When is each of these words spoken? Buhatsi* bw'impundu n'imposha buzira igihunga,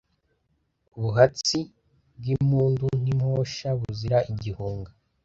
Buhatsi* 0.99 1.59
bw'impundu 2.17 2.87
n'imposha 3.03 3.69
buzira 3.79 4.17
igihunga, 4.31 4.91